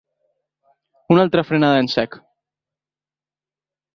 [1.15, 2.17] Una altra frenada en sec.